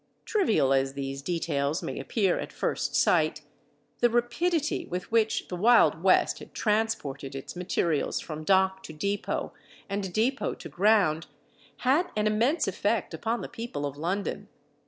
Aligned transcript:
Trivial 0.25 0.73
as 0.73 0.93
these 0.93 1.21
details 1.21 1.83
may 1.83 1.99
appear 1.99 2.39
at 2.39 2.51
first 2.51 2.95
sight, 2.95 3.41
the 3.99 4.09
rapidity 4.09 4.83
with 4.87 5.11
which 5.11 5.47
the 5.47 5.55
Wild 5.55 6.01
West 6.01 6.39
had 6.39 6.55
transported 6.55 7.35
its 7.35 7.55
materials 7.55 8.19
from 8.19 8.43
dock 8.43 8.81
to 8.81 8.93
depot, 8.93 9.53
and 9.87 10.11
depot 10.11 10.55
to 10.55 10.69
ground, 10.69 11.27
had 11.85 12.09
an 12.15 12.25
immense 12.25 12.67
effect 12.67 13.13
upon 13.13 13.41
the 13.41 13.47
people 13.47 13.85
of 13.85 13.95
London. 13.95 14.47